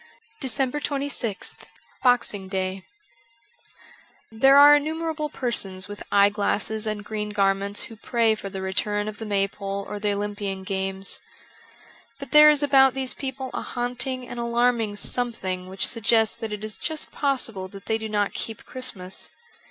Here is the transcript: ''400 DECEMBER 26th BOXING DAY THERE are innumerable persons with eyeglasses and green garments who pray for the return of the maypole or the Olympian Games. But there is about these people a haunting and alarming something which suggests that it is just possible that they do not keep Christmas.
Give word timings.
''400 0.41 0.41
DECEMBER 0.41 0.79
26th 0.79 1.55
BOXING 2.01 2.47
DAY 2.47 2.83
THERE 4.31 4.57
are 4.57 4.75
innumerable 4.75 5.29
persons 5.29 5.87
with 5.87 6.01
eyeglasses 6.11 6.87
and 6.87 7.05
green 7.05 7.29
garments 7.29 7.83
who 7.83 7.95
pray 7.95 8.33
for 8.33 8.49
the 8.49 8.63
return 8.63 9.07
of 9.07 9.19
the 9.19 9.27
maypole 9.27 9.85
or 9.87 9.99
the 9.99 10.13
Olympian 10.13 10.63
Games. 10.63 11.19
But 12.17 12.31
there 12.31 12.49
is 12.49 12.63
about 12.63 12.95
these 12.95 13.13
people 13.13 13.51
a 13.53 13.61
haunting 13.61 14.27
and 14.27 14.39
alarming 14.39 14.95
something 14.95 15.67
which 15.69 15.85
suggests 15.85 16.35
that 16.37 16.51
it 16.51 16.63
is 16.63 16.77
just 16.77 17.11
possible 17.11 17.67
that 17.67 17.85
they 17.85 17.99
do 17.99 18.09
not 18.09 18.33
keep 18.33 18.65
Christmas. 18.65 19.29